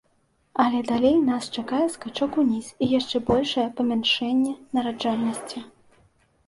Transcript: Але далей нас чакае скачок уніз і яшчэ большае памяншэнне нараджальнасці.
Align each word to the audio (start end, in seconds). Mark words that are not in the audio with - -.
Але 0.63 0.79
далей 0.91 1.17
нас 1.27 1.49
чакае 1.61 1.83
скачок 1.97 2.39
уніз 2.45 2.73
і 2.85 2.91
яшчэ 2.99 3.17
большае 3.31 3.67
памяншэнне 3.79 4.53
нараджальнасці. 4.79 5.59